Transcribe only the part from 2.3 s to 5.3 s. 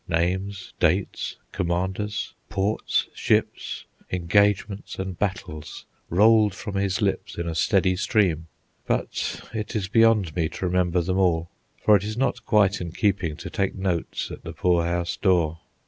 ports, ships, engagements, and